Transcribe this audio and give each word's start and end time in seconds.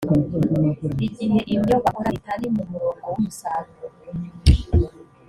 igihe 1.07 1.39
ibyo 1.55 1.75
bakora 1.83 2.09
bitari 2.15 2.45
mu 2.55 2.63
murongo 2.71 3.03
w’umusaruro 3.11 3.87